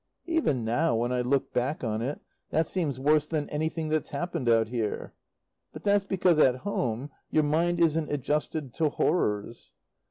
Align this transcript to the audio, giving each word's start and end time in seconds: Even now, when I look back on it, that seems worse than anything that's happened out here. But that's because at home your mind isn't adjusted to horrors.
Even 0.25 0.65
now, 0.65 0.95
when 0.95 1.11
I 1.11 1.21
look 1.21 1.53
back 1.53 1.83
on 1.83 2.01
it, 2.01 2.19
that 2.49 2.65
seems 2.65 2.99
worse 2.99 3.27
than 3.27 3.47
anything 3.51 3.89
that's 3.89 4.09
happened 4.09 4.49
out 4.49 4.69
here. 4.69 5.13
But 5.73 5.83
that's 5.83 6.05
because 6.05 6.39
at 6.39 6.55
home 6.65 7.11
your 7.29 7.43
mind 7.43 7.79
isn't 7.79 8.11
adjusted 8.11 8.73
to 8.73 8.89
horrors. 8.89 9.73